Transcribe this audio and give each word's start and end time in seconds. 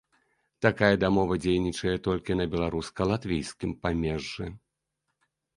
Такая 0.65 0.95
дамова 1.03 1.37
дзейнічае 1.43 1.93
толькі 2.09 2.37
на 2.39 2.45
беларуска-латвійскім 2.55 3.71
памежжы. 3.85 4.53